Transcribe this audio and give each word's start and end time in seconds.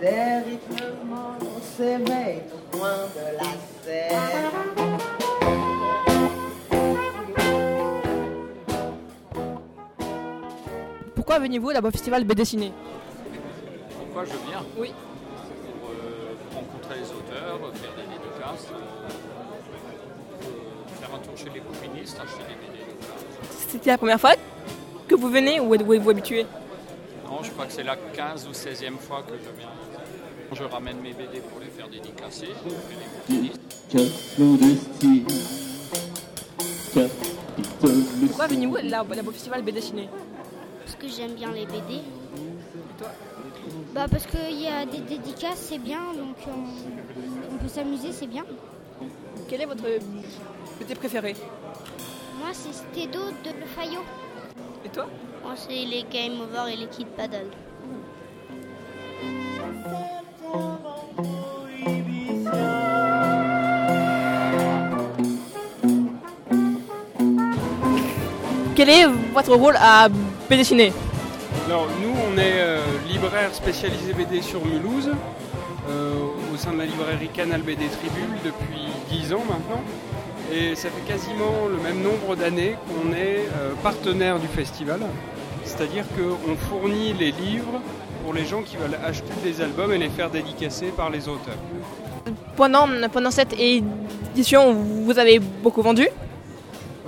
Des 0.00 0.06
rythmes 0.06 0.94
s'éveillent 1.76 2.42
au 2.54 2.76
coin 2.78 2.96
de 3.14 3.36
la 3.36 3.52
serre. 3.84 4.52
Pourquoi 11.14 11.38
venez-vous 11.38 11.68
à 11.70 11.80
au 11.80 11.90
festival 11.90 12.24
BD 12.24 12.46
Ciné 12.46 12.72
Pourquoi 13.98 14.24
je 14.24 14.30
viens? 14.48 14.64
Oui. 14.78 14.94
Pour 15.82 15.90
euh, 15.90 16.34
rencontrer 16.54 16.94
les 17.00 17.06
auteurs, 17.10 17.58
faire 17.74 17.94
des 17.94 18.06
dédicaces, 18.08 18.68
euh, 18.72 18.78
faire 20.98 21.14
un 21.14 21.18
tour 21.18 21.36
chez 21.36 21.50
les 21.52 21.60
bouquinistes, 21.60 22.18
acheter 22.18 22.44
des 22.48 22.54
BD. 22.54 22.84
C'était 23.68 23.90
la 23.90 23.98
première 23.98 24.20
fois 24.20 24.32
que 25.06 25.14
vous 25.14 25.28
venez 25.28 25.60
ou 25.60 25.74
êtes-vous 25.74 26.08
habitué? 26.08 26.46
Je 27.42 27.50
crois 27.50 27.66
que 27.66 27.72
c'est 27.72 27.84
la 27.84 27.96
15 27.96 28.48
ou 28.48 28.52
16e 28.52 28.98
fois 28.98 29.22
que 29.22 29.32
je 29.34 29.50
viens. 29.58 29.70
Je 30.52 30.64
ramène 30.64 31.00
mes 31.00 31.12
BD 31.12 31.40
pour 31.40 31.60
les 31.60 31.66
faire 31.66 31.88
dédicacer. 31.88 32.48
Pourquoi 38.26 38.46
venez-vous 38.48 38.76
là 38.82 39.04
au 39.04 39.30
festival 39.30 39.62
BD 39.62 39.80
Ciné? 39.80 40.08
Parce 40.84 40.96
que 40.96 41.08
j'aime 41.08 41.34
bien 41.34 41.52
les 41.52 41.66
BD. 41.66 41.94
Et 41.94 42.98
toi 42.98 43.08
Bah 43.94 44.06
parce 44.10 44.26
qu'il 44.26 44.60
y 44.60 44.66
a 44.66 44.84
des 44.84 44.98
dédicaces, 45.00 45.66
c'est 45.70 45.78
bien, 45.78 46.00
donc 46.16 46.36
on, 46.48 47.54
on 47.54 47.58
peut 47.58 47.68
s'amuser, 47.68 48.12
c'est 48.12 48.26
bien. 48.26 48.44
Quel 49.48 49.62
est 49.62 49.66
votre 49.66 49.84
BD 50.80 50.94
préféré? 50.96 51.36
Moi 52.38 52.48
c'est 52.52 52.72
Stédo 52.72 53.20
de 53.44 53.50
Le 53.60 53.66
Fayot. 53.66 54.02
Et 54.84 54.88
toi 54.88 55.06
Moi 55.42 55.52
c'est 55.56 55.84
les 55.84 56.04
Game 56.10 56.40
Over 56.40 56.72
et 56.72 56.76
les 56.76 56.86
Kid 56.86 57.06
Paddle. 57.08 57.50
Quel 68.74 68.88
est 68.88 69.06
votre 69.34 69.54
rôle 69.54 69.76
à 69.78 70.08
BD 70.48 70.64
Ciné 70.64 70.92
Alors 71.66 71.86
nous 72.00 72.14
on 72.32 72.38
est 72.38 72.60
euh, 72.60 72.78
libraire 73.06 73.54
spécialisé 73.54 74.14
BD 74.14 74.40
sur 74.40 74.64
Mulhouse 74.64 75.10
euh, 75.90 76.14
au 76.52 76.56
sein 76.56 76.72
de 76.72 76.78
la 76.78 76.86
librairie 76.86 77.28
Canal 77.28 77.60
BD 77.60 77.86
Tribune 77.88 78.38
depuis 78.42 78.88
10 79.10 79.34
ans 79.34 79.44
maintenant 79.46 79.82
et 80.52 80.74
ça 80.74 80.88
fait 80.90 81.12
quasiment 81.12 81.68
le 81.68 81.76
même 81.82 82.02
nombre 82.02 82.36
d'années 82.36 82.76
qu'on 82.88 83.12
est 83.12 83.46
euh, 83.56 83.74
partenaire 83.82 84.38
du 84.38 84.48
festival 84.48 85.00
c'est-à-dire 85.64 86.04
qu'on 86.16 86.56
fournit 86.56 87.12
les 87.12 87.30
livres 87.32 87.80
pour 88.24 88.34
les 88.34 88.44
gens 88.44 88.62
qui 88.62 88.76
veulent 88.76 88.98
acheter 89.04 89.32
des 89.42 89.60
albums 89.60 89.92
et 89.92 89.98
les 89.98 90.08
faire 90.08 90.30
dédicacer 90.30 90.86
par 90.88 91.10
les 91.10 91.28
auteurs. 91.28 91.56
pendant, 92.56 92.86
pendant 93.12 93.30
cette 93.30 93.54
édition, 93.58 94.74
vous 94.74 95.18
avez 95.18 95.38
beaucoup 95.38 95.82
vendu? 95.82 96.08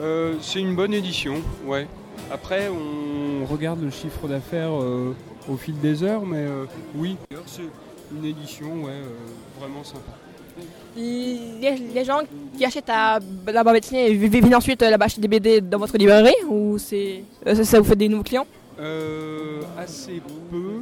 Euh, 0.01 0.35
c'est 0.41 0.61
une 0.61 0.75
bonne 0.75 0.95
édition, 0.95 1.35
ouais. 1.67 1.87
Après, 2.31 2.69
on 2.69 3.45
regarde 3.45 3.83
le 3.83 3.91
chiffre 3.91 4.27
d'affaires 4.27 4.73
euh, 4.73 5.15
au 5.49 5.57
fil 5.57 5.79
des 5.79 6.03
heures, 6.03 6.25
mais 6.25 6.39
euh, 6.39 6.65
oui, 6.97 7.17
c'est 7.47 7.63
une 8.17 8.25
édition, 8.25 8.85
ouais, 8.85 9.01
vraiment 9.61 9.85
sympa. 9.85 10.13
les, 10.97 11.77
les 11.95 12.05
gens 12.05 12.21
qui 12.57 12.65
achètent 12.65 12.91
à 12.91 13.19
la 13.47 13.65
BD 13.65 13.85
Ciné 13.87 14.13
viennent 14.15 14.55
ensuite 14.55 14.83
là-bas 14.83 15.07
acheter 15.07 15.21
des 15.21 15.29
BD 15.29 15.61
dans 15.61 15.79
votre 15.79 15.97
librairie 15.97 16.35
ou 16.49 16.79
c'est 16.79 17.25
euh, 17.47 17.55
ça, 17.55 17.65
ça 17.65 17.81
vous 17.81 17.85
fait 17.89 17.97
des 17.97 18.09
nouveaux 18.09 18.23
clients? 18.23 18.47
Euh, 18.79 19.61
assez 19.79 20.21
peu, 20.51 20.81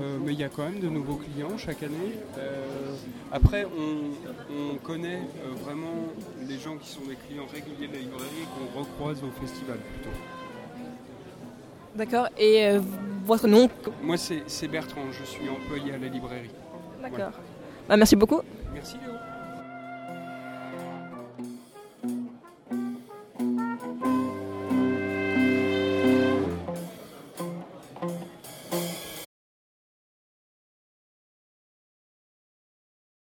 euh, 0.00 0.18
mais 0.24 0.32
il 0.32 0.38
y 0.40 0.44
a 0.44 0.48
quand 0.48 0.64
même 0.64 0.80
de 0.80 0.88
nouveaux 0.88 1.16
clients 1.16 1.56
chaque 1.58 1.82
année. 1.82 2.14
Euh, 2.38 2.94
après, 3.32 3.64
on, 3.64 4.54
on 4.54 4.76
connaît 4.76 5.20
euh, 5.44 5.54
vraiment 5.64 6.08
les 6.48 6.58
gens 6.58 6.76
qui 6.76 6.88
sont 6.88 7.02
des 7.08 7.16
clients 7.16 7.46
réguliers 7.52 7.88
de 7.88 7.94
la 7.94 7.98
librairie 8.00 8.42
et 8.42 8.46
qu'on 8.74 8.80
recroise 8.80 9.18
au 9.22 9.40
festival 9.40 9.78
plutôt. 9.78 10.16
D'accord. 11.96 12.28
Et 12.38 12.66
euh, 12.66 12.80
votre 13.24 13.48
nom 13.48 13.68
Moi, 14.02 14.16
c'est 14.16 14.68
Bertrand, 14.68 15.02
je 15.10 15.24
suis 15.24 15.48
employé 15.48 15.94
à 15.94 15.98
la 15.98 16.08
librairie. 16.08 16.50
D'accord. 17.02 17.32
Bah, 17.88 17.96
merci 17.96 18.14
beaucoup. 18.14 18.40
Merci. 18.72 18.96